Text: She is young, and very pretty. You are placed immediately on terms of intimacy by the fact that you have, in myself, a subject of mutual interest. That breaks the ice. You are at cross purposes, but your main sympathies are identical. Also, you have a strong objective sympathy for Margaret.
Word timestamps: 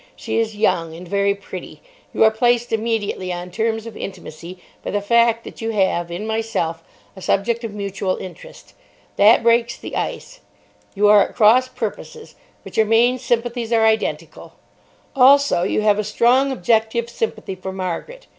She 0.15 0.39
is 0.39 0.55
young, 0.55 0.95
and 0.95 1.07
very 1.07 1.35
pretty. 1.35 1.79
You 2.11 2.23
are 2.23 2.31
placed 2.31 2.73
immediately 2.73 3.31
on 3.31 3.51
terms 3.51 3.85
of 3.85 3.95
intimacy 3.95 4.57
by 4.83 4.89
the 4.89 4.99
fact 4.99 5.43
that 5.43 5.61
you 5.61 5.69
have, 5.73 6.09
in 6.09 6.25
myself, 6.25 6.83
a 7.15 7.21
subject 7.21 7.63
of 7.63 7.75
mutual 7.75 8.17
interest. 8.17 8.73
That 9.17 9.43
breaks 9.43 9.77
the 9.77 9.95
ice. 9.95 10.39
You 10.95 11.07
are 11.07 11.21
at 11.29 11.35
cross 11.35 11.67
purposes, 11.67 12.33
but 12.63 12.77
your 12.77 12.87
main 12.87 13.19
sympathies 13.19 13.71
are 13.71 13.85
identical. 13.85 14.53
Also, 15.15 15.61
you 15.61 15.81
have 15.81 15.99
a 15.99 16.03
strong 16.03 16.51
objective 16.51 17.07
sympathy 17.07 17.53
for 17.53 17.71
Margaret. 17.71 18.25